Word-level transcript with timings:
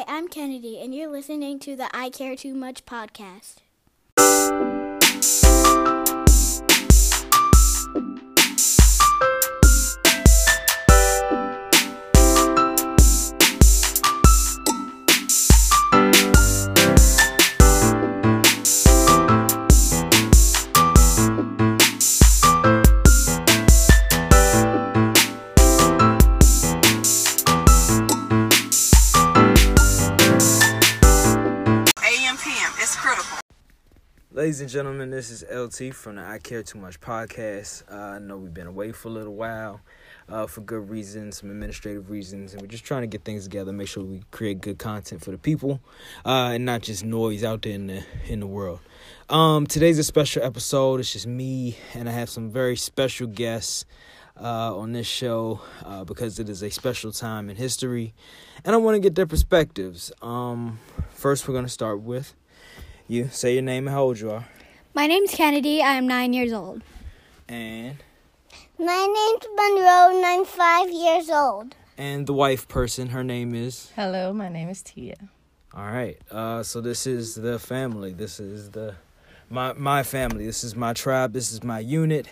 Hi, 0.00 0.16
I'm 0.16 0.28
Kennedy, 0.28 0.80
and 0.80 0.94
you're 0.94 1.10
listening 1.10 1.58
to 1.58 1.76
the 1.76 1.94
I 1.94 2.08
Care 2.08 2.34
Too 2.34 2.54
Much 2.54 2.86
podcast. 2.86 3.56
Ladies 34.40 34.62
and 34.62 34.70
gentlemen, 34.70 35.10
this 35.10 35.28
is 35.28 35.44
LT 35.52 35.94
from 35.94 36.16
the 36.16 36.22
I 36.22 36.38
Care 36.38 36.62
Too 36.62 36.78
Much 36.78 36.98
podcast. 36.98 37.82
Uh, 37.92 38.16
I 38.16 38.18
know 38.20 38.38
we've 38.38 38.54
been 38.54 38.66
away 38.66 38.90
for 38.90 39.08
a 39.08 39.10
little 39.10 39.34
while 39.34 39.82
uh, 40.30 40.46
for 40.46 40.62
good 40.62 40.88
reasons, 40.88 41.36
some 41.36 41.50
administrative 41.50 42.08
reasons, 42.08 42.54
and 42.54 42.62
we're 42.62 42.68
just 42.68 42.82
trying 42.82 43.02
to 43.02 43.06
get 43.06 43.22
things 43.22 43.44
together, 43.44 43.70
make 43.70 43.86
sure 43.86 44.02
we 44.02 44.22
create 44.30 44.62
good 44.62 44.78
content 44.78 45.22
for 45.22 45.30
the 45.30 45.36
people, 45.36 45.78
uh, 46.24 46.52
and 46.54 46.64
not 46.64 46.80
just 46.80 47.04
noise 47.04 47.44
out 47.44 47.60
there 47.60 47.74
in 47.74 47.88
the 47.88 48.02
in 48.28 48.40
the 48.40 48.46
world. 48.46 48.80
Um, 49.28 49.66
today's 49.66 49.98
a 49.98 50.04
special 50.04 50.42
episode. 50.42 51.00
It's 51.00 51.12
just 51.12 51.26
me, 51.26 51.76
and 51.92 52.08
I 52.08 52.12
have 52.12 52.30
some 52.30 52.50
very 52.50 52.76
special 52.76 53.26
guests 53.26 53.84
uh, 54.40 54.74
on 54.74 54.92
this 54.92 55.06
show 55.06 55.60
uh, 55.84 56.04
because 56.04 56.38
it 56.38 56.48
is 56.48 56.62
a 56.62 56.70
special 56.70 57.12
time 57.12 57.50
in 57.50 57.56
history, 57.56 58.14
and 58.64 58.74
I 58.74 58.78
want 58.78 58.94
to 58.94 59.00
get 59.00 59.16
their 59.16 59.26
perspectives. 59.26 60.10
Um, 60.22 60.78
first, 61.10 61.46
we're 61.46 61.52
going 61.52 61.66
to 61.66 61.70
start 61.70 62.00
with 62.00 62.34
you. 63.10 63.28
Say 63.32 63.54
your 63.54 63.62
name 63.62 63.86
and 63.86 63.94
how 63.94 64.02
old 64.04 64.20
you 64.20 64.30
are, 64.30 64.46
My 64.94 65.06
name's 65.06 65.32
Kennedy. 65.32 65.82
I 65.82 65.94
am 65.94 66.06
nine 66.06 66.32
years 66.32 66.52
old. 66.52 66.82
and 67.48 67.96
My 68.78 69.06
name's 69.06 69.46
Monroe 69.54 70.16
and 70.16 70.24
I'm 70.26 70.44
five 70.44 70.90
years 70.90 71.28
old. 71.30 71.74
and 71.98 72.26
the 72.26 72.32
wife 72.32 72.68
person. 72.68 73.08
Her 73.08 73.24
name 73.24 73.54
is. 73.54 73.90
Hello, 73.96 74.32
my 74.32 74.48
name 74.48 74.68
is 74.68 74.82
Tia. 74.82 75.16
All 75.74 75.86
right. 75.86 76.18
Uh, 76.30 76.62
so 76.62 76.80
this 76.80 77.06
is 77.06 77.34
the 77.34 77.58
family. 77.58 78.12
This 78.12 78.40
is 78.40 78.70
the 78.70 78.94
my 79.48 79.72
my 79.74 80.02
family. 80.02 80.46
This 80.46 80.64
is 80.64 80.74
my 80.74 80.92
tribe. 80.92 81.32
This 81.32 81.52
is 81.52 81.62
my 81.62 81.78
unit. 81.80 82.26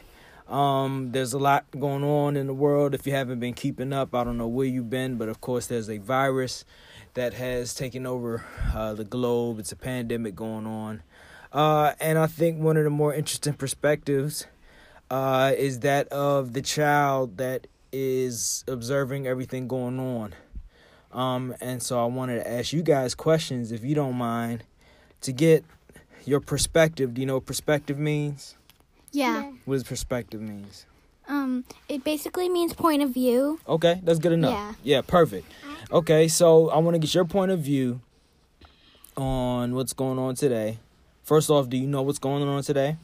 Um, 0.49 1.13
there's 1.13 1.35
a 1.35 1.39
lot 1.39 1.67
going 1.79 2.03
on 2.03 2.35
in 2.37 2.47
the 2.47 2.55
world. 2.55 2.95
If 2.95 3.07
you 3.07 3.13
haven't 3.13 3.39
been 3.39 3.53
keeping 3.53 3.93
up, 3.93 4.15
I 4.15 4.25
don't 4.25 4.39
know 4.39 4.49
where 4.49 4.67
you've 4.67 4.89
been, 4.89 5.17
but 5.19 5.29
of 5.29 5.41
course, 5.43 5.67
there's 5.67 5.91
a 5.91 5.99
virus 5.99 6.65
that 7.15 7.35
has 7.35 7.75
taken 7.75 8.07
over 8.07 8.45
uh, 8.75 8.95
the 8.95 9.05
globe. 9.05 9.59
It's 9.59 9.73
a 9.73 9.77
pandemic 9.77 10.35
going 10.35 10.67
on, 10.67 11.03
uh, 11.53 11.95
and 12.01 12.19
I 12.19 12.27
think 12.27 12.61
one 12.61 12.77
of 12.77 12.85
the 12.85 12.91
more 12.91 13.15
interesting 13.15 13.55
perspectives 13.55 14.47
uh, 15.11 15.53
is 15.57 15.81
that 15.81 16.09
of 16.09 16.53
the 16.53 16.63
child 16.63 17.39
that 17.39 17.67
is 17.93 18.65
observing 18.69 19.27
everything 19.27 19.69
going 19.69 19.99
on. 19.99 20.35
Um, 21.13 21.55
and 21.61 21.83
so 21.83 22.03
I 22.03 22.07
wanted 22.07 22.37
to 22.37 22.51
ask 22.51 22.73
you 22.73 22.83
guys 22.83 23.15
questions, 23.15 23.73
if 23.73 23.83
you 23.83 23.95
don't 23.95 24.17
mind, 24.17 24.65
to 25.23 25.33
get 25.33 25.65
your 26.25 26.41
perspective. 26.41 27.15
Do 27.15 27.21
you 27.21 27.27
know 27.27 27.35
what 27.37 27.47
perspective 27.47 27.99
means? 27.99 28.57
Yeah. 29.11 29.51
What 29.65 29.77
does 29.77 29.85
perspective 29.85 30.41
means? 30.41 30.85
Um, 31.29 31.65
it 31.89 32.03
basically 32.05 32.49
means 32.49 32.73
point 32.73 33.03
of 33.03 33.11
view. 33.11 33.61
Okay, 33.69 34.01
that's 34.03 34.19
good 34.19 34.33
enough. 34.33 34.53
Yeah. 34.53 34.73
Yeah, 34.97 35.01
perfect. 35.03 35.47
Okay, 35.93 36.27
so 36.29 36.71
I 36.71 36.79
want 36.79 36.95
to 36.95 36.99
get 36.99 37.15
your 37.15 37.25
point 37.27 37.51
of 37.51 37.61
view 37.61 38.01
on 39.17 39.75
what's 39.75 39.93
going 39.93 40.19
on 40.19 40.35
today. 40.35 40.79
First 41.23 41.51
off, 41.51 41.69
do 41.69 41.77
you 41.77 41.87
know 41.87 42.03
what's 42.03 42.19
going 42.19 42.43
on 42.45 42.63
today? 42.63 42.97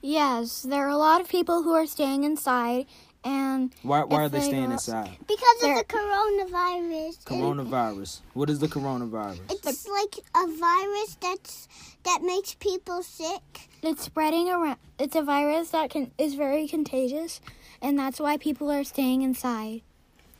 Yes, 0.00 0.62
there 0.62 0.84
are 0.86 0.88
a 0.90 0.96
lot 0.96 1.20
of 1.20 1.28
people 1.28 1.62
who 1.62 1.72
are 1.74 1.86
staying 1.86 2.24
inside, 2.24 2.86
and 3.24 3.72
Why 3.82 4.04
why 4.04 4.22
are 4.24 4.28
they 4.28 4.38
they 4.38 4.46
staying 4.46 4.66
go- 4.66 4.72
inside? 4.72 5.16
Because 5.26 5.56
There- 5.60 5.80
of 5.80 5.86
the 5.88 5.94
coronavirus. 5.94 7.18
and 7.30 7.42
Coronavirus. 7.42 8.20
What 8.34 8.48
is 8.50 8.58
the 8.60 8.68
coronavirus? 8.68 9.40
It's 9.50 9.88
like 9.88 10.18
a 10.36 10.46
virus 10.46 11.16
that's 11.20 11.68
that 12.04 12.22
makes 12.22 12.54
people 12.54 13.02
sick. 13.02 13.68
it's 13.82 14.02
spreading 14.04 14.48
around. 14.48 14.78
It's 14.98 15.14
a 15.16 15.22
virus 15.22 15.70
that 15.70 15.90
can 15.90 16.10
is 16.18 16.34
very 16.34 16.66
contagious, 16.68 17.40
and 17.80 17.98
that's 17.98 18.20
why 18.20 18.36
people 18.36 18.70
are 18.70 18.84
staying 18.84 19.22
inside. 19.22 19.82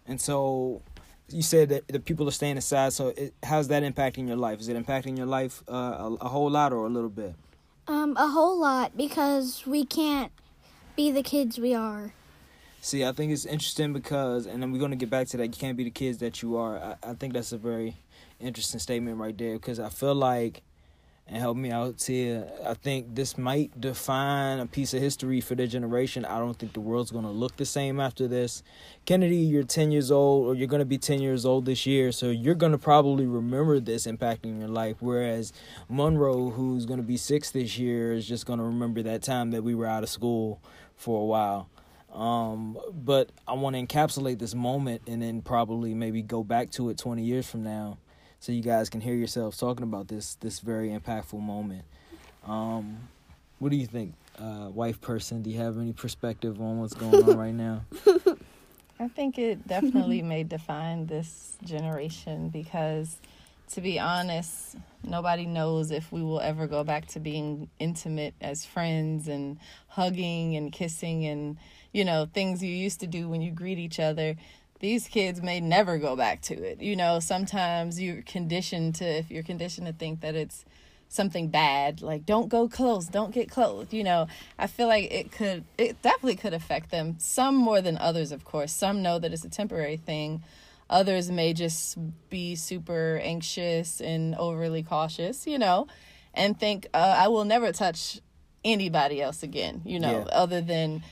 And 0.06 0.20
so 0.20 0.82
you 1.30 1.42
said 1.42 1.68
that 1.68 1.88
the 1.88 2.00
people 2.00 2.26
are 2.28 2.32
staying 2.32 2.56
inside. 2.56 2.92
So 2.92 3.08
it, 3.08 3.34
how's 3.42 3.68
that 3.68 3.82
impacting 3.82 4.26
your 4.26 4.36
life? 4.36 4.60
Is 4.60 4.68
it 4.68 4.76
impacting 4.76 5.16
your 5.16 5.26
life 5.26 5.62
uh, 5.68 5.72
a, 5.72 6.16
a 6.22 6.28
whole 6.28 6.50
lot 6.50 6.72
or 6.72 6.86
a 6.86 6.88
little 6.88 7.10
bit? 7.10 7.34
Um, 7.86 8.16
a 8.16 8.28
whole 8.28 8.58
lot 8.58 8.96
because 8.96 9.66
we 9.66 9.84
can't 9.84 10.32
be 10.96 11.10
the 11.10 11.22
kids 11.22 11.58
we 11.58 11.74
are. 11.74 12.12
See, 12.80 13.04
I 13.04 13.12
think 13.12 13.32
it's 13.32 13.44
interesting 13.44 13.92
because, 13.92 14.46
and 14.46 14.62
then 14.62 14.72
we're 14.72 14.78
going 14.78 14.92
to 14.92 14.96
get 14.96 15.10
back 15.10 15.26
to 15.28 15.36
that. 15.38 15.46
You 15.46 15.58
can't 15.58 15.76
be 15.76 15.84
the 15.84 15.90
kids 15.90 16.18
that 16.18 16.42
you 16.42 16.56
are. 16.56 16.78
I, 16.78 17.10
I 17.10 17.14
think 17.14 17.32
that's 17.34 17.52
a 17.52 17.58
very 17.58 17.96
interesting 18.40 18.78
statement 18.78 19.16
right 19.16 19.36
there 19.36 19.54
because 19.54 19.80
I 19.80 19.88
feel 19.88 20.14
like, 20.14 20.62
and 21.28 21.36
help 21.36 21.58
me 21.58 21.70
out 21.70 22.02
here, 22.02 22.48
I 22.66 22.72
think 22.72 23.14
this 23.14 23.36
might 23.36 23.78
define 23.78 24.60
a 24.60 24.66
piece 24.66 24.94
of 24.94 25.02
history 25.02 25.42
for 25.42 25.54
their 25.54 25.66
generation. 25.66 26.24
I 26.24 26.38
don't 26.38 26.58
think 26.58 26.72
the 26.72 26.80
world's 26.80 27.10
going 27.10 27.26
to 27.26 27.30
look 27.30 27.56
the 27.56 27.66
same 27.66 28.00
after 28.00 28.26
this. 28.26 28.62
Kennedy, 29.04 29.36
you're 29.36 29.62
10 29.62 29.92
years 29.92 30.10
old, 30.10 30.46
or 30.46 30.54
you're 30.54 30.68
going 30.68 30.80
to 30.80 30.86
be 30.86 30.96
10 30.96 31.20
years 31.20 31.44
old 31.44 31.66
this 31.66 31.84
year, 31.84 32.12
so 32.12 32.30
you're 32.30 32.54
going 32.54 32.72
to 32.72 32.78
probably 32.78 33.26
remember 33.26 33.78
this 33.78 34.06
impacting 34.06 34.58
your 34.58 34.68
life. 34.68 34.96
Whereas 35.00 35.52
Monroe, 35.90 36.48
who's 36.48 36.86
going 36.86 37.00
to 37.00 37.06
be 37.06 37.18
six 37.18 37.50
this 37.50 37.76
year, 37.76 38.14
is 38.14 38.26
just 38.26 38.46
going 38.46 38.58
to 38.58 38.64
remember 38.64 39.02
that 39.02 39.22
time 39.22 39.50
that 39.50 39.62
we 39.62 39.74
were 39.74 39.86
out 39.86 40.02
of 40.02 40.08
school 40.08 40.62
for 40.96 41.20
a 41.20 41.24
while. 41.26 41.68
Um, 42.10 42.78
but 42.90 43.32
I 43.46 43.52
want 43.52 43.76
to 43.76 43.82
encapsulate 43.82 44.38
this 44.38 44.54
moment 44.54 45.02
and 45.06 45.20
then 45.20 45.42
probably 45.42 45.92
maybe 45.92 46.22
go 46.22 46.42
back 46.42 46.70
to 46.70 46.88
it 46.88 46.96
20 46.96 47.22
years 47.22 47.46
from 47.46 47.64
now 47.64 47.98
so 48.40 48.52
you 48.52 48.62
guys 48.62 48.88
can 48.88 49.00
hear 49.00 49.14
yourselves 49.14 49.58
talking 49.58 49.82
about 49.82 50.08
this 50.08 50.34
this 50.36 50.60
very 50.60 50.90
impactful 50.90 51.40
moment. 51.40 51.84
Um, 52.46 53.08
what 53.58 53.70
do 53.70 53.76
you 53.76 53.86
think, 53.86 54.14
uh, 54.38 54.68
wife 54.72 55.00
person? 55.00 55.42
Do 55.42 55.50
you 55.50 55.58
have 55.58 55.78
any 55.78 55.92
perspective 55.92 56.60
on 56.60 56.78
what's 56.80 56.94
going 56.94 57.28
on 57.28 57.36
right 57.36 57.54
now? 57.54 57.82
I 59.00 59.08
think 59.08 59.38
it 59.38 59.66
definitely 59.66 60.22
may 60.22 60.44
define 60.44 61.06
this 61.06 61.56
generation 61.64 62.48
because, 62.48 63.16
to 63.72 63.80
be 63.80 63.98
honest, 63.98 64.76
nobody 65.02 65.46
knows 65.46 65.90
if 65.90 66.10
we 66.12 66.22
will 66.22 66.40
ever 66.40 66.66
go 66.66 66.84
back 66.84 67.06
to 67.08 67.20
being 67.20 67.68
intimate 67.78 68.34
as 68.40 68.64
friends 68.64 69.28
and 69.28 69.58
hugging 69.88 70.56
and 70.56 70.72
kissing 70.72 71.26
and, 71.26 71.56
you 71.92 72.04
know, 72.04 72.28
things 72.32 72.62
you 72.62 72.70
used 72.70 73.00
to 73.00 73.06
do 73.06 73.28
when 73.28 73.42
you 73.42 73.50
greet 73.50 73.78
each 73.78 74.00
other. 74.00 74.36
These 74.80 75.08
kids 75.08 75.42
may 75.42 75.60
never 75.60 75.98
go 75.98 76.14
back 76.16 76.40
to 76.42 76.54
it. 76.54 76.80
You 76.80 76.94
know, 76.96 77.18
sometimes 77.20 78.00
you're 78.00 78.22
conditioned 78.22 78.94
to, 78.96 79.04
if 79.04 79.30
you're 79.30 79.42
conditioned 79.42 79.86
to 79.88 79.92
think 79.92 80.20
that 80.20 80.34
it's 80.36 80.64
something 81.08 81.48
bad 81.48 82.02
like 82.02 82.26
don't 82.26 82.50
go 82.50 82.68
close 82.68 83.06
don't 83.06 83.32
get 83.32 83.50
close 83.50 83.86
you 83.92 84.04
know 84.04 84.26
i 84.58 84.66
feel 84.66 84.86
like 84.86 85.10
it 85.10 85.32
could 85.32 85.64
it 85.78 86.00
definitely 86.02 86.36
could 86.36 86.52
affect 86.52 86.90
them 86.90 87.16
some 87.18 87.56
more 87.56 87.80
than 87.80 87.96
others 87.96 88.30
of 88.30 88.44
course 88.44 88.70
some 88.70 89.02
know 89.02 89.18
that 89.18 89.32
it's 89.32 89.42
a 89.42 89.48
temporary 89.48 89.96
thing 89.96 90.42
others 90.90 91.30
may 91.30 91.54
just 91.54 91.96
be 92.28 92.54
super 92.54 93.18
anxious 93.24 94.02
and 94.02 94.34
overly 94.34 94.82
cautious 94.82 95.46
you 95.46 95.58
know 95.58 95.86
and 96.34 96.60
think 96.60 96.86
uh, 96.92 97.16
i 97.18 97.26
will 97.26 97.46
never 97.46 97.72
touch 97.72 98.20
anybody 98.62 99.22
else 99.22 99.42
again 99.42 99.80
you 99.86 99.98
know 99.98 100.26
Yeah. 100.28 100.34
other 100.36 100.60
than 100.60 101.02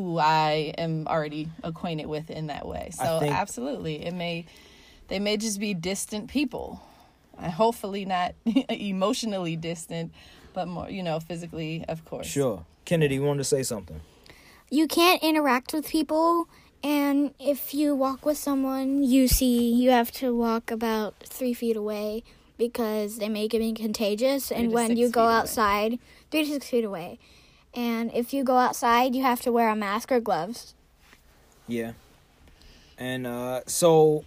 who 0.00 0.18
i 0.18 0.74
am 0.78 1.06
already 1.08 1.48
acquainted 1.64 2.06
with 2.06 2.30
in 2.30 2.48
that 2.48 2.66
way 2.66 2.90
so 2.92 3.20
think- 3.20 3.34
absolutely 3.34 4.04
it 4.04 4.12
may 4.12 4.44
they 5.08 5.18
may 5.18 5.36
just 5.36 5.58
be 5.60 5.72
distant 5.74 6.28
people 6.28 6.82
and 7.38 7.52
hopefully 7.52 8.04
not 8.04 8.34
emotionally 8.68 9.56
distant, 9.56 10.12
but 10.52 10.68
more, 10.68 10.88
you 10.90 11.02
know, 11.02 11.20
physically, 11.20 11.84
of 11.88 12.04
course. 12.04 12.26
Sure. 12.26 12.64
Kennedy, 12.84 13.16
you 13.16 13.22
wanted 13.22 13.38
to 13.38 13.44
say 13.44 13.62
something? 13.62 14.00
You 14.70 14.88
can't 14.88 15.22
interact 15.22 15.72
with 15.72 15.88
people, 15.88 16.48
and 16.82 17.34
if 17.38 17.74
you 17.74 17.94
walk 17.94 18.24
with 18.24 18.38
someone, 18.38 19.02
you 19.02 19.28
see 19.28 19.72
you 19.72 19.90
have 19.90 20.10
to 20.12 20.34
walk 20.34 20.70
about 20.70 21.14
three 21.20 21.54
feet 21.54 21.76
away 21.76 22.24
because 22.58 23.18
they 23.18 23.28
may 23.28 23.44
it 23.44 23.52
be 23.52 23.72
contagious. 23.72 24.50
And 24.50 24.72
when 24.72 24.96
you 24.96 25.08
go 25.08 25.22
feet 25.22 25.26
away. 25.26 25.34
outside, 25.34 25.98
three 26.30 26.44
to 26.44 26.52
six 26.52 26.68
feet 26.68 26.84
away. 26.84 27.18
And 27.76 28.10
if 28.14 28.32
you 28.32 28.42
go 28.42 28.56
outside, 28.56 29.14
you 29.14 29.22
have 29.22 29.42
to 29.42 29.52
wear 29.52 29.68
a 29.68 29.76
mask 29.76 30.10
or 30.10 30.18
gloves. 30.20 30.74
Yeah. 31.68 31.92
And 32.98 33.26
uh, 33.26 33.60
so, 33.66 34.24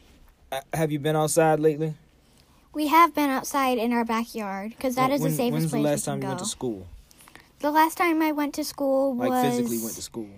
uh, 0.51 0.61
have 0.73 0.91
you 0.91 0.99
been 0.99 1.15
outside 1.15 1.59
lately? 1.59 1.95
We 2.73 2.87
have 2.87 3.15
been 3.15 3.29
outside 3.31 3.79
in 3.79 3.91
our 3.91 4.05
backyard 4.05 4.71
because 4.77 4.93
that 4.95 5.09
is 5.11 5.21
When- 5.21 5.31
the 5.31 5.37
safest 5.37 5.53
When's 5.53 5.71
the 5.71 5.77
place 5.77 5.83
last 5.85 6.01
we 6.07 6.11
time 6.11 6.19
can 6.19 6.21
you 6.21 6.27
went 6.29 6.39
to 6.39 6.45
school? 6.45 6.87
The 7.59 7.71
last 7.71 7.97
time 7.97 8.21
I 8.21 8.31
went 8.31 8.53
to 8.55 8.63
school 8.63 9.15
Like 9.15 9.31
was 9.31 9.43
physically 9.43 9.79
went 9.79 9.95
to 9.95 10.01
school? 10.01 10.29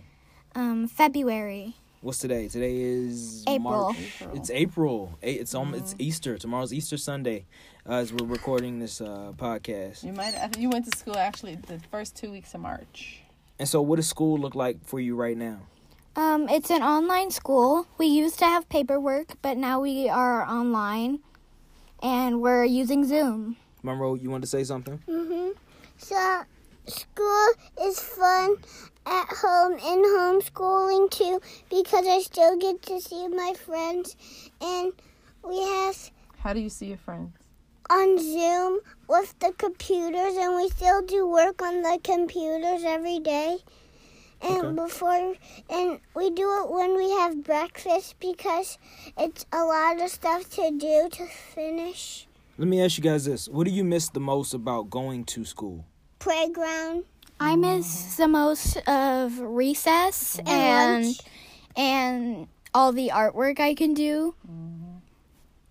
um, 0.56 0.88
February. 0.88 1.76
What's 2.02 2.18
today? 2.18 2.48
Today 2.48 2.78
is 2.82 3.44
April. 3.48 3.60
March. 3.94 4.24
It's 4.34 4.50
April. 4.50 5.18
A- 5.22 5.34
It's 5.34 5.54
um, 5.54 5.76
it's 5.76 5.94
Easter. 6.00 6.38
Tomorrow's 6.40 6.74
Easter 6.74 6.98
Sunday, 6.98 7.46
uh, 7.88 7.94
as 7.94 8.12
we're 8.12 8.26
recording 8.26 8.80
this 8.80 9.02
uh, 9.02 9.34
podcast. 9.38 10.04
You 10.04 10.12
might. 10.14 10.34
You 10.58 10.70
went 10.70 10.92
to 10.92 10.98
school 10.98 11.16
actually 11.16 11.56
the 11.56 11.80
first 11.92 12.16
two 12.16 12.32
weeks 12.32 12.56
of 12.56 12.62
March. 12.62 13.22
And 13.60 13.70
so, 13.70 13.84
what 13.84 13.98
does 13.98 14.08
school 14.08 14.40
look 14.40 14.56
like 14.56 14.84
for 14.84 15.00
you 15.00 15.16
right 15.16 15.38
now? 15.38 15.60
Um, 16.16 16.50
it's 16.50 16.72
an 16.72 16.82
online 16.82 17.30
school. 17.30 17.86
We 18.00 18.08
used 18.08 18.40
to 18.40 18.46
have 18.46 18.68
paperwork, 18.68 19.34
but 19.44 19.58
now 19.58 19.80
we 19.80 20.10
are 20.10 20.44
online, 20.44 21.20
and 22.02 22.42
we're 22.42 22.66
using 22.66 23.06
Zoom. 23.06 23.58
Monroe, 23.84 24.16
you 24.16 24.32
want 24.32 24.44
to 24.44 24.50
say 24.50 24.64
something? 24.64 25.00
Mhm. 25.08 25.54
So 25.98 26.42
school 26.88 27.48
is 27.84 28.00
fun 28.00 28.56
at 29.06 29.28
home 29.30 29.74
and 29.74 30.06
homeschooling 30.06 31.10
too 31.12 31.40
because 31.70 32.06
I 32.08 32.20
still 32.22 32.58
get 32.58 32.82
to 32.84 33.00
see 33.02 33.28
my 33.28 33.54
friends 33.66 34.16
and 34.62 34.94
we 35.48 35.60
have 35.62 36.12
How 36.40 36.54
do 36.54 36.60
you 36.60 36.70
see 36.70 36.88
your 36.88 36.98
friends? 36.98 37.36
on 37.90 38.18
Zoom 38.20 38.80
with 39.10 39.38
the 39.40 39.52
computers 39.58 40.38
and 40.38 40.56
we 40.56 40.70
still 40.70 41.02
do 41.02 41.28
work 41.28 41.62
on 41.62 41.82
the 41.82 42.00
computers 42.04 42.84
every 42.86 43.20
day. 43.20 43.58
And 44.42 44.80
Okay. 44.80 44.84
before 44.88 45.36
and 45.70 46.00
we 46.16 46.30
do 46.32 46.48
it 46.64 46.72
when 46.72 46.96
we 46.96 47.12
have 47.12 47.44
breakfast 47.44 48.16
because 48.20 48.78
it's 49.18 49.46
a 49.52 49.64
lot 49.64 50.02
of 50.02 50.10
stuff 50.10 50.50
to 50.52 50.72
do 50.72 51.10
to 51.12 51.26
finish. 51.28 52.28
Let 52.58 52.68
me 52.68 52.82
ask 52.82 52.98
you 52.98 53.04
guys 53.04 53.26
this: 53.26 53.48
What 53.48 53.66
do 53.66 53.72
you 53.72 53.84
miss 53.84 54.10
the 54.10 54.20
most 54.20 54.54
about 54.54 54.90
going 54.90 55.26
to 55.26 55.46
school? 55.46 55.86
Playground 56.22 57.04
I 57.40 57.56
miss 57.56 58.16
the 58.16 58.28
most 58.28 58.78
of 58.88 59.40
recess 59.40 60.40
and 60.46 61.06
and 61.06 61.22
and 61.76 62.48
all 62.76 62.92
the 62.92 63.10
artwork 63.14 63.60
I 63.60 63.74
can 63.74 63.94
do. 63.96 64.36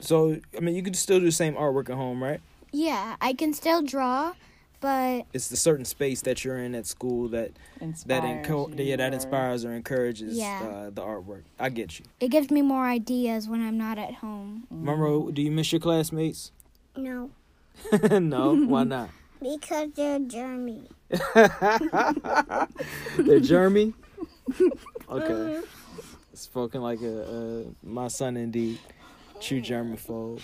So, 0.00 0.38
I 0.56 0.60
mean, 0.60 0.74
you 0.74 0.82
can 0.82 0.94
still 0.94 1.20
do 1.20 1.26
the 1.26 1.32
same 1.32 1.54
artwork 1.54 1.88
at 1.90 1.96
home, 1.96 2.22
right? 2.22 2.40
Yeah, 2.72 3.16
I 3.20 3.32
can 3.34 3.52
still 3.54 3.82
draw, 3.82 4.32
but 4.80 5.26
It's 5.32 5.48
the 5.48 5.56
certain 5.56 5.84
space 5.84 6.22
that 6.22 6.44
you're 6.44 6.58
in 6.58 6.74
at 6.74 6.86
school 6.86 7.28
that 7.28 7.52
that 8.06 8.24
Inspires 8.24 8.46
enco- 8.46 8.72
yeah 8.76 8.96
that 8.96 9.14
inspires 9.14 9.64
or 9.64 9.72
encourages 9.72 10.36
Yeah. 10.36 10.60
uh, 10.62 10.90
the 10.90 11.02
artwork. 11.02 11.42
I 11.60 11.68
get 11.68 11.98
you, 12.00 12.06
it 12.18 12.28
gives 12.28 12.50
me 12.50 12.60
more 12.62 12.86
ideas 12.86 13.46
when 13.48 13.60
I'm 13.62 13.78
not 13.78 13.98
at 13.98 14.14
home. 14.14 14.66
Monroe. 14.68 15.30
Do 15.30 15.42
you 15.42 15.52
miss 15.52 15.70
your 15.72 15.80
classmates? 15.80 16.50
No, 16.96 17.30
no, 18.10 18.56
why 18.66 18.82
not? 18.84 19.10
Because 19.42 19.90
they're 19.92 20.20
germy. 20.20 20.88
They're 23.16 23.40
Jeremy. 23.40 23.94
Okay, 25.08 25.60
spoken 26.34 26.82
like 26.82 27.00
a, 27.02 27.22
a 27.22 27.64
my 27.84 28.06
son 28.06 28.36
indeed, 28.36 28.78
true 29.40 29.60
germaphobe. 29.60 30.40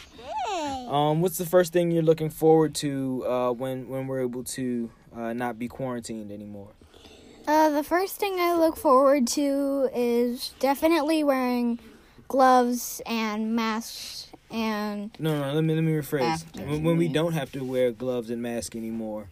Um, 0.88 1.20
what's 1.20 1.38
the 1.38 1.46
first 1.46 1.72
thing 1.72 1.92
you're 1.92 2.02
looking 2.02 2.30
forward 2.30 2.74
to 2.76 3.24
uh, 3.26 3.52
when 3.52 3.88
when 3.88 4.08
we're 4.08 4.22
able 4.22 4.42
to 4.44 4.90
uh, 5.16 5.32
not 5.32 5.56
be 5.58 5.68
quarantined 5.68 6.32
anymore? 6.32 6.70
Uh, 7.46 7.70
the 7.70 7.84
first 7.84 8.16
thing 8.16 8.40
I 8.40 8.54
look 8.54 8.76
forward 8.76 9.28
to 9.28 9.88
is 9.94 10.52
definitely 10.58 11.22
wearing 11.22 11.78
gloves 12.28 13.00
and 13.06 13.54
masks 13.54 14.28
and 14.50 15.10
No, 15.18 15.38
no. 15.40 15.52
Let 15.52 15.64
me 15.64 15.74
let 15.74 15.82
me 15.84 15.92
rephrase. 15.92 16.44
When, 16.56 16.82
when 16.84 16.96
we 16.96 17.08
don't 17.08 17.32
have 17.32 17.50
to 17.52 17.64
wear 17.64 17.90
gloves 17.90 18.30
and 18.30 18.40
mask 18.42 18.76
anymore, 18.76 19.28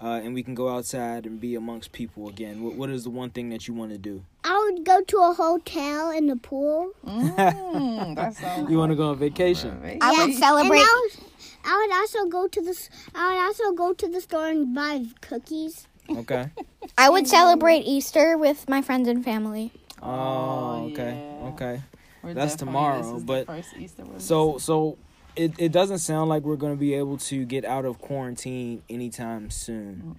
uh, 0.00 0.20
and 0.22 0.34
we 0.34 0.42
can 0.42 0.54
go 0.54 0.68
outside 0.68 1.26
and 1.26 1.40
be 1.40 1.54
amongst 1.54 1.92
people 1.92 2.28
again, 2.28 2.62
what, 2.62 2.74
what 2.74 2.90
is 2.90 3.04
the 3.04 3.10
one 3.10 3.30
thing 3.30 3.48
that 3.50 3.66
you 3.66 3.74
want 3.74 3.90
to 3.92 3.98
do? 3.98 4.24
I 4.44 4.58
would 4.70 4.84
go 4.84 5.00
to 5.02 5.16
a 5.18 5.32
hotel 5.32 6.10
in 6.10 6.26
the 6.26 6.36
pool. 6.36 6.90
Mm, 7.06 8.14
that 8.16 8.34
sounds. 8.34 8.70
You 8.70 8.78
want 8.78 8.90
to 8.92 8.96
go 8.96 9.10
on 9.10 9.16
vacation? 9.18 9.80
Right. 9.82 9.98
I 10.00 10.12
would 10.12 10.30
And 10.30 10.34
celebrate. 10.34 10.78
I 10.78 11.02
would, 11.02 11.24
I 11.64 11.76
would 11.86 11.94
also 11.96 12.26
go 12.30 12.46
to 12.48 12.60
the 12.62 12.70
s- 12.70 12.90
I 13.14 13.34
would 13.34 13.40
also 13.42 13.72
go 13.72 13.92
to 13.94 14.08
the 14.08 14.20
store 14.20 14.48
and 14.48 14.74
buy 14.74 15.04
cookies. 15.20 15.86
Okay. 16.10 16.50
I 16.96 17.10
would 17.10 17.26
celebrate 17.26 17.80
Easter 17.82 18.38
with 18.38 18.68
my 18.68 18.80
friends 18.82 19.08
and 19.08 19.22
family. 19.24 19.72
Oh, 20.02 20.88
okay, 20.92 21.12
yeah. 21.42 21.48
okay. 21.48 21.82
We're 22.22 22.34
That's 22.34 22.56
tomorrow, 22.56 22.98
this 22.98 23.06
is 23.06 23.20
the 23.20 23.26
but- 23.26 23.46
first 23.46 23.68
Easter 23.78 24.04
So, 24.18 24.52
missing. 24.54 24.58
so 24.60 24.98
it 25.36 25.52
it 25.58 25.72
doesn't 25.72 25.98
sound 25.98 26.28
like 26.28 26.42
we're 26.42 26.56
going 26.56 26.72
to 26.74 26.78
be 26.80 26.94
able 26.94 27.16
to 27.18 27.44
get 27.44 27.64
out 27.64 27.84
of 27.84 27.98
quarantine 28.00 28.82
anytime 28.88 29.50
soon. 29.50 30.16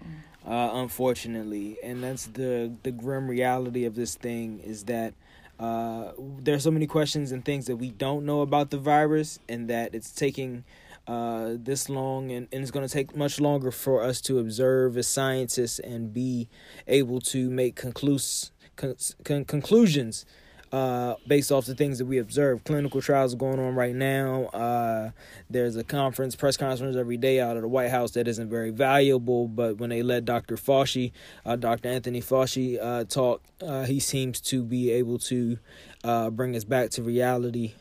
Uh, 0.48 0.69
unfortunately, 0.74 1.78
and 1.84 2.01
that's 2.04 2.28
the 2.28 2.72
the 2.84 2.92
grim 2.92 3.28
reality 3.28 3.86
of 3.86 3.96
this 3.96 4.16
thing 4.16 4.60
is 4.60 4.86
that 4.86 5.13
uh, 5.60 6.13
there's 6.18 6.63
so 6.63 6.72
many 6.72 6.88
questions 6.88 7.34
and 7.34 7.44
things 7.44 7.66
that 7.66 7.75
we 7.75 7.90
don't 7.92 8.25
know 8.25 8.40
about 8.42 8.69
the 8.69 8.78
virus, 8.78 9.40
and 9.50 9.69
that 9.69 9.94
it's 9.94 10.12
taking 10.12 10.63
uh, 11.07 11.56
this 11.57 11.90
long, 11.90 12.31
and, 12.31 12.48
and 12.54 12.62
it's 12.62 12.72
going 12.72 12.88
to 12.88 12.92
take 12.92 13.13
much 13.16 13.42
longer 13.42 13.69
for 13.72 14.01
us 14.01 14.22
to 14.22 14.40
observe 14.40 14.96
as 14.98 15.07
scientists 15.07 15.80
and 15.80 16.13
be 16.13 16.48
able 16.88 17.19
to 17.19 17.50
make 17.50 17.75
conclus- 17.75 18.51
con- 18.78 18.96
con- 19.25 19.44
conclusions 19.44 20.25
uh, 20.71 21.16
based 21.27 21.51
off 21.51 21.66
the 21.66 21.75
things 21.75 21.98
that 21.98 22.06
we 22.06 22.18
observe. 22.18 22.63
Clinical 22.63 23.01
trials 23.01 23.33
are 23.33 23.38
going 23.38 23.60
on 23.60 23.75
right 23.75 23.95
now. 23.95 24.45
Uh, 24.45 25.12
there's 25.50 25.75
a 25.75 25.83
conference, 25.83 26.36
press 26.36 26.57
conference 26.57 26.95
every 26.95 27.18
day 27.18 27.39
out 27.39 27.56
of 27.56 27.63
the 27.63 27.68
White 27.68 27.89
House 27.89 28.12
that 28.12 28.27
isn't 28.27 28.50
very 28.50 28.69
valuable, 28.69 29.48
but 29.48 29.77
when 29.77 29.89
they 29.89 30.04
let 30.04 30.25
Dr. 30.25 30.56
Fauci, 30.56 31.12
uh, 31.45 31.56
Dr. 31.56 31.89
Anthony 31.89 32.21
Fauci, 32.21 32.77
uh, 32.81 33.04
talk, 33.06 33.42
uh, 33.62 33.83
he 33.86 34.00
seems 34.00 34.39
to 34.42 34.63
be 34.63 34.92
able 34.92 35.18
to 35.19 35.57
uh, 36.04 36.30
bring 36.30 36.56
us 36.56 36.63
back 36.63 36.92
to 36.92 37.04
reality. 37.04 37.74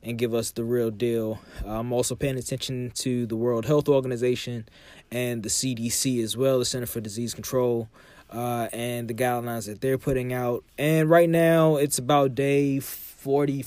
And 0.00 0.16
give 0.16 0.32
us 0.32 0.52
the 0.52 0.62
real 0.62 0.92
deal. 0.92 1.40
I'm 1.66 1.92
also 1.92 2.14
paying 2.14 2.38
attention 2.38 2.92
to 2.94 3.26
the 3.26 3.34
World 3.34 3.66
Health 3.66 3.88
Organization 3.88 4.68
and 5.10 5.42
the 5.42 5.48
CDC 5.48 6.22
as 6.22 6.36
well, 6.36 6.60
the 6.60 6.64
Center 6.64 6.86
for 6.86 7.00
Disease 7.00 7.34
Control, 7.34 7.88
uh, 8.30 8.68
and 8.72 9.08
the 9.08 9.14
guidelines 9.14 9.66
that 9.66 9.80
they're 9.80 9.98
putting 9.98 10.32
out. 10.32 10.64
And 10.76 11.08
right 11.08 11.28
now, 11.28 11.76
it's 11.76 11.98
about 11.98 12.34
day 12.34 12.80
40 12.80 13.64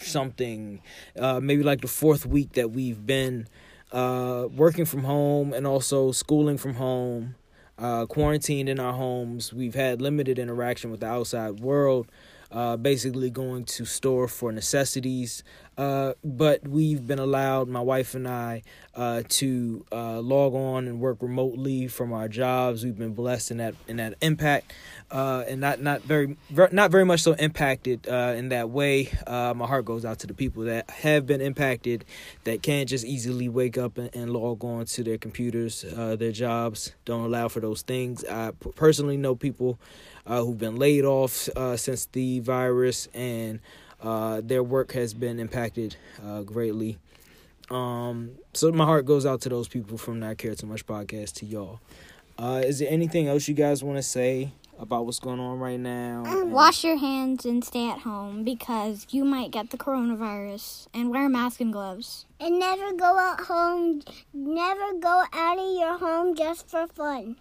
something, 0.00 0.80
uh, 1.18 1.40
maybe 1.40 1.62
like 1.62 1.80
the 1.80 1.88
fourth 1.88 2.26
week 2.26 2.52
that 2.52 2.70
we've 2.70 3.06
been 3.06 3.48
uh, 3.92 4.46
working 4.54 4.84
from 4.84 5.04
home 5.04 5.52
and 5.52 5.66
also 5.66 6.12
schooling 6.12 6.58
from 6.58 6.74
home, 6.74 7.34
uh, 7.78 8.06
quarantined 8.06 8.68
in 8.68 8.78
our 8.78 8.92
homes. 8.92 9.52
We've 9.52 9.74
had 9.74 10.00
limited 10.00 10.38
interaction 10.38 10.90
with 10.90 11.00
the 11.00 11.06
outside 11.06 11.60
world. 11.60 12.10
Uh, 12.52 12.76
basically 12.76 13.28
going 13.28 13.64
to 13.64 13.84
store 13.84 14.28
for 14.28 14.52
necessities, 14.52 15.42
uh, 15.78 16.14
but 16.24 16.66
we've 16.66 17.06
been 17.06 17.18
allowed, 17.18 17.68
my 17.68 17.80
wife 17.80 18.14
and 18.14 18.26
I, 18.26 18.62
uh, 18.94 19.22
to 19.28 19.84
uh, 19.92 20.20
log 20.20 20.54
on 20.54 20.88
and 20.88 21.00
work 21.00 21.18
remotely 21.20 21.86
from 21.86 22.14
our 22.14 22.28
jobs. 22.28 22.82
We've 22.82 22.96
been 22.96 23.12
blessed 23.12 23.50
in 23.50 23.56
that 23.58 23.74
in 23.86 23.96
that 23.98 24.14
impact, 24.22 24.72
uh, 25.10 25.44
and 25.46 25.60
not 25.60 25.82
not 25.82 26.02
very 26.02 26.38
ver- 26.48 26.70
not 26.72 26.90
very 26.90 27.04
much 27.04 27.20
so 27.20 27.34
impacted 27.34 28.08
uh, 28.08 28.34
in 28.36 28.48
that 28.48 28.70
way. 28.70 29.10
My 29.26 29.66
heart 29.66 29.84
goes 29.84 30.04
out 30.04 30.18
to 30.20 30.26
the 30.26 30.34
people 30.34 30.64
that 30.64 30.88
have 30.88 31.26
been 31.26 31.42
impacted, 31.42 32.04
that 32.44 32.62
can't 32.62 32.88
just 32.88 33.04
easily 33.04 33.48
wake 33.48 33.76
up 33.76 33.98
and, 33.98 34.14
and 34.14 34.32
log 34.32 34.64
on 34.64 34.86
to 34.86 35.02
their 35.04 35.18
computers. 35.18 35.82
Their 35.82 36.32
jobs 36.32 36.92
don't 37.04 37.24
allow 37.24 37.48
for 37.48 37.60
those 37.60 37.82
things. 37.82 38.24
I 38.24 38.52
personally 38.76 39.18
know 39.18 39.34
people 39.34 39.78
who've 40.26 40.58
been 40.58 40.76
laid 40.76 41.04
off 41.04 41.48
since 41.76 42.06
the 42.06 42.40
virus, 42.40 43.08
and 43.12 43.60
uh, 44.02 44.40
their 44.44 44.62
work 44.62 44.92
has 44.92 45.14
been 45.14 45.38
impacted 45.38 45.96
uh, 46.24 46.42
greatly. 46.42 46.98
Um, 47.70 48.32
so 48.54 48.70
my 48.72 48.84
heart 48.84 49.06
goes 49.06 49.26
out 49.26 49.40
to 49.42 49.48
those 49.48 49.68
people 49.68 49.98
from 49.98 50.20
Not 50.20 50.38
Care 50.38 50.54
Too 50.54 50.66
Much 50.66 50.86
podcast 50.86 51.34
to 51.36 51.46
y'all. 51.46 51.80
Uh, 52.38 52.62
is 52.64 52.78
there 52.78 52.88
anything 52.90 53.26
else 53.28 53.48
you 53.48 53.54
guys 53.54 53.82
want 53.82 53.96
to 53.98 54.02
say 54.02 54.52
about 54.78 55.06
what's 55.06 55.18
going 55.18 55.40
on 55.40 55.58
right 55.58 55.80
now? 55.80 56.22
And- 56.26 56.52
Wash 56.52 56.84
your 56.84 56.96
hands 56.98 57.44
and 57.46 57.64
stay 57.64 57.88
at 57.90 58.00
home 58.00 58.44
because 58.44 59.06
you 59.10 59.24
might 59.24 59.50
get 59.50 59.70
the 59.70 59.78
coronavirus. 59.78 60.86
And 60.94 61.10
wear 61.10 61.26
a 61.26 61.28
mask 61.28 61.60
and 61.60 61.72
gloves. 61.72 62.26
And 62.38 62.58
never 62.58 62.92
go 62.92 63.18
out 63.18 63.40
home. 63.40 64.02
Never 64.32 64.92
go 65.00 65.24
out 65.32 65.58
of 65.58 65.78
your 65.78 65.98
home 65.98 66.34
just 66.36 66.68
for 66.68 66.86
fun. 66.86 67.36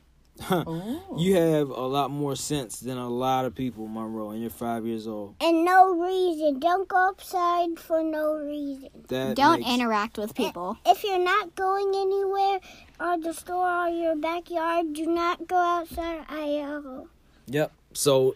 Ooh. 0.51 0.99
You 1.17 1.35
have 1.35 1.69
a 1.69 1.85
lot 1.87 2.11
more 2.11 2.35
sense 2.35 2.79
than 2.79 2.97
a 2.97 3.07
lot 3.09 3.45
of 3.45 3.55
people, 3.55 3.87
Monroe, 3.87 4.31
and 4.31 4.41
you're 4.41 4.49
five 4.49 4.85
years 4.85 5.07
old. 5.07 5.35
And 5.41 5.63
no 5.65 5.93
reason. 5.95 6.59
Don't 6.59 6.87
go 6.87 6.97
outside 7.09 7.79
for 7.79 8.03
no 8.03 8.35
reason. 8.35 8.89
That 9.07 9.35
Don't 9.35 9.61
makes- 9.61 9.71
interact 9.73 10.17
with 10.17 10.35
people. 10.35 10.77
If 10.85 11.03
you're 11.03 11.19
not 11.23 11.55
going 11.55 11.93
anywhere 11.95 12.59
or 12.99 13.17
the 13.17 13.33
store 13.33 13.85
or 13.85 13.89
your 13.89 14.15
backyard, 14.17 14.93
do 14.93 15.05
not 15.07 15.47
go 15.47 15.55
outside 15.57 16.25
aisle. 16.29 17.07
Yep. 17.47 17.71
So 17.93 18.35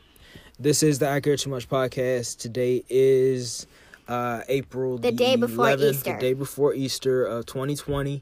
this 0.60 0.82
is 0.84 1.00
the 1.00 1.10
I 1.10 1.20
Care 1.20 1.36
Too 1.36 1.50
Much 1.50 1.68
podcast. 1.70 2.38
Today 2.38 2.84
is 2.90 3.68
uh 4.08 4.42
April 4.48 4.98
The 4.98 5.12
day 5.12 5.36
before 5.36 5.66
11th, 5.66 5.92
Easter. 5.96 6.14
The 6.14 6.20
day 6.20 6.34
before 6.34 6.74
Easter 6.74 7.26
of 7.26 7.46
2020. 7.46 8.22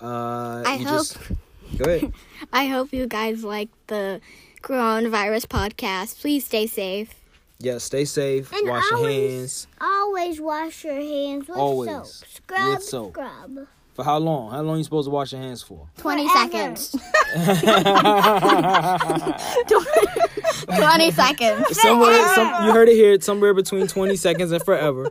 Uh 0.00 0.62
I 0.64 0.76
you 0.78 0.86
hope- 0.86 0.96
just 0.98 1.18
Go 1.76 1.84
ahead. 1.90 2.12
I 2.52 2.66
hope 2.66 2.92
you 2.92 3.06
guys 3.06 3.44
like 3.44 3.68
the 3.86 4.20
coronavirus 4.62 5.46
podcast. 5.46 6.20
Please 6.20 6.44
stay 6.44 6.66
safe. 6.66 7.14
Yeah, 7.58 7.78
stay 7.78 8.04
safe. 8.04 8.52
And 8.52 8.68
wash 8.68 8.84
your 8.90 9.08
hands. 9.08 9.66
Always 9.80 10.40
wash 10.40 10.84
your 10.84 10.94
hands 10.94 11.48
with 11.48 11.56
Always. 11.56 11.90
soap. 11.90 12.06
Scrub, 12.06 12.68
With 12.74 12.82
soap. 12.82 13.12
scrub. 13.12 13.66
For 13.94 14.04
how 14.04 14.18
long? 14.18 14.50
How 14.50 14.60
long 14.60 14.74
are 14.74 14.78
you 14.78 14.84
supposed 14.84 15.06
to 15.06 15.10
wash 15.10 15.32
your 15.32 15.40
hands 15.40 15.62
for? 15.62 15.88
20 15.96 16.28
Forever. 16.28 16.76
seconds. 16.76 16.90
20 20.66 21.10
seconds. 21.12 21.80
Somewhere, 21.80 22.28
some, 22.34 22.66
you 22.66 22.72
heard 22.72 22.88
it 22.90 22.94
here. 22.94 23.18
Somewhere 23.22 23.54
between 23.54 23.86
20 23.86 24.16
seconds 24.16 24.52
and 24.52 24.62
forever 24.62 25.10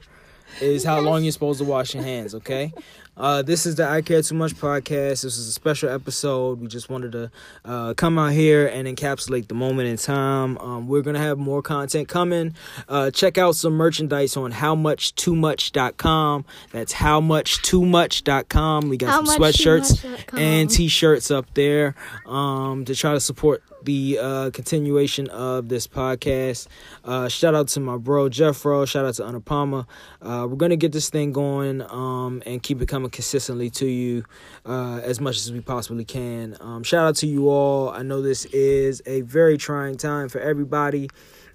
is 0.61 0.83
how 0.83 0.99
long 0.99 1.23
you're 1.23 1.31
supposed 1.31 1.59
to 1.59 1.65
wash 1.65 1.93
your 1.93 2.03
hands. 2.03 2.35
Okay. 2.35 2.73
Uh, 3.17 3.41
this 3.41 3.65
is 3.65 3.75
the 3.75 3.87
I 3.87 4.01
Care 4.01 4.21
Too 4.21 4.35
Much 4.35 4.53
podcast. 4.55 5.23
This 5.23 5.37
is 5.37 5.47
a 5.47 5.53
special 5.53 5.89
episode. 5.89 6.59
We 6.59 6.67
just 6.67 6.89
wanted 6.89 7.13
to 7.13 7.31
uh, 7.63 7.93
come 7.93 8.19
out 8.19 8.33
here 8.33 8.67
and 8.67 8.85
encapsulate 8.89 9.47
the 9.47 9.53
moment 9.53 9.87
in 9.87 9.95
time. 9.95 10.57
Um, 10.57 10.89
we're 10.89 11.01
gonna 11.01 11.19
have 11.19 11.37
more 11.37 11.61
content 11.61 12.09
coming. 12.09 12.55
Uh, 12.89 13.11
check 13.11 13.37
out 13.37 13.55
some 13.55 13.71
merchandise 13.73 14.35
on 14.35 14.51
howmuchtoomuch.com. 14.51 16.45
That's 16.71 16.93
howmuchtoomuch.com. 16.93 18.89
We 18.89 18.97
got 18.97 19.25
some 19.25 19.39
sweatshirts 19.39 20.37
and 20.37 20.69
t-shirts 20.69 21.31
up 21.31 21.45
there 21.53 21.95
um, 22.25 22.83
to 22.83 22.95
try 22.95 23.13
to 23.13 23.21
support 23.21 23.63
the 23.85 24.19
uh, 24.19 24.49
continuation 24.51 25.29
of 25.29 25.69
this 25.69 25.87
podcast. 25.87 26.67
Uh, 27.03 27.27
shout 27.27 27.55
out 27.55 27.67
to 27.69 27.79
my 27.79 27.97
bro 27.97 28.29
Jeffro. 28.29 28.87
Shout 28.87 29.05
out 29.05 29.13
to 29.15 29.23
Anupama. 29.23 29.85
Uh, 30.21 30.47
we're 30.49 30.57
gonna 30.57 30.75
get 30.75 30.91
this 30.91 31.09
thing 31.09 31.31
going 31.31 31.81
um, 31.83 32.43
and 32.45 32.61
keep 32.61 32.81
it 32.81 32.87
coming 32.87 33.09
consistently 33.09 33.69
to 33.69 33.85
you 33.85 34.25
uh, 34.65 34.99
as 35.03 35.21
much 35.21 35.37
as 35.37 35.51
we 35.51 35.61
possibly 35.61 36.05
can. 36.05 36.57
Um, 36.59 36.83
shout 36.83 37.07
out 37.07 37.15
to 37.17 37.27
you 37.27 37.49
all. 37.49 37.89
I 37.89 38.01
know 38.01 38.21
this 38.21 38.45
is 38.45 39.01
a 39.05 39.21
very 39.21 39.57
trying 39.57 39.97
time 39.97 40.29
for 40.29 40.39
everybody. 40.39 41.09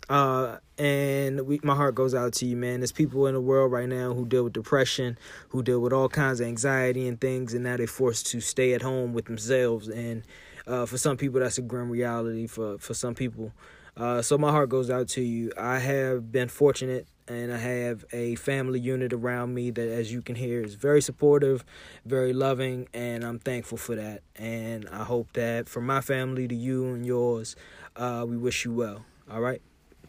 Uh, 0.08 0.58
and 0.76 1.42
we, 1.46 1.60
my 1.62 1.76
heart 1.76 1.94
goes 1.94 2.16
out 2.16 2.32
to 2.32 2.46
you, 2.46 2.56
man. 2.56 2.80
There's 2.80 2.90
people 2.90 3.26
in 3.28 3.34
the 3.34 3.40
world 3.40 3.70
right 3.70 3.88
now 3.88 4.12
who 4.12 4.26
deal 4.26 4.42
with 4.42 4.52
depression, 4.52 5.16
who 5.50 5.62
deal 5.62 5.78
with 5.78 5.92
all 5.92 6.08
kinds 6.08 6.40
of 6.40 6.48
anxiety 6.48 7.06
and 7.06 7.20
things, 7.20 7.54
and 7.54 7.62
now 7.62 7.76
they're 7.76 7.86
forced 7.86 8.26
to 8.28 8.40
stay 8.40 8.72
at 8.72 8.82
home 8.82 9.12
with 9.12 9.26
themselves. 9.26 9.88
And 9.88 10.24
uh, 10.66 10.86
for 10.86 10.98
some 10.98 11.16
people, 11.16 11.40
that's 11.40 11.58
a 11.58 11.62
grim 11.62 11.90
reality. 11.90 12.46
For 12.46 12.78
for 12.78 12.94
some 12.94 13.14
people, 13.14 13.52
uh, 13.96 14.22
so 14.22 14.38
my 14.38 14.50
heart 14.50 14.68
goes 14.68 14.90
out 14.90 15.08
to 15.08 15.20
you. 15.20 15.52
I 15.58 15.78
have 15.78 16.32
been 16.32 16.48
fortunate, 16.48 17.06
and 17.28 17.52
I 17.52 17.58
have 17.58 18.04
a 18.12 18.34
family 18.36 18.80
unit 18.80 19.12
around 19.12 19.54
me 19.54 19.70
that, 19.70 19.88
as 19.88 20.12
you 20.12 20.22
can 20.22 20.36
hear, 20.36 20.62
is 20.62 20.74
very 20.74 21.02
supportive, 21.02 21.64
very 22.04 22.32
loving, 22.32 22.88
and 22.94 23.24
I'm 23.24 23.38
thankful 23.38 23.78
for 23.78 23.94
that. 23.96 24.22
And 24.36 24.88
I 24.90 25.04
hope 25.04 25.32
that 25.34 25.68
for 25.68 25.80
my 25.80 26.00
family 26.00 26.48
to 26.48 26.54
you 26.54 26.86
and 26.94 27.04
yours, 27.04 27.56
uh, 27.96 28.24
we 28.28 28.36
wish 28.36 28.64
you 28.64 28.72
well. 28.72 29.04
All 29.30 29.40
right, 29.40 29.60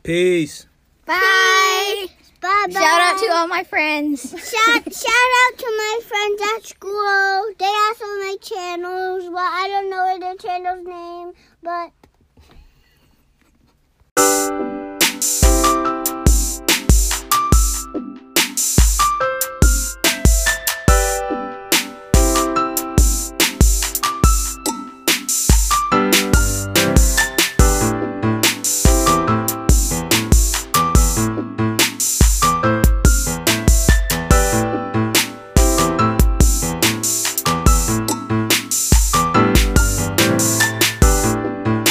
peace. 0.04 0.68
Bye. 1.06 1.51
Bye 2.42 2.66
bye. 2.68 2.74
Shout 2.74 3.02
out 3.02 3.20
to 3.20 3.32
all 3.34 3.48
my 3.48 3.64
friends. 3.64 4.22
Shout 4.32 4.94
shout 4.94 5.32
out 5.44 5.58
to 5.60 5.66
my 5.78 6.00
friends 6.04 6.42
at 6.56 6.66
school. 6.66 7.54
They 7.60 7.66
also 7.66 8.06
my 8.06 8.36
channels. 8.42 9.30
Well, 9.30 9.38
I 9.38 9.68
don't 9.68 9.90
know 9.92 10.18
their 10.20 10.36
channel's 10.36 10.86
name, 10.86 11.34
but. 11.62 11.92